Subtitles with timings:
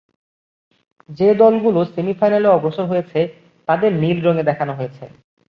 [1.09, 3.19] যে দলগুলো সেমি-ফাইনালে অগ্রসর হয়েছে,
[3.67, 5.03] তাদের নীল রঙে দেখানো হয়েছে।